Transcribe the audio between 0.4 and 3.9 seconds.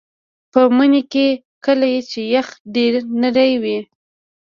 په مني کې کله چې یخ ډیر نری وي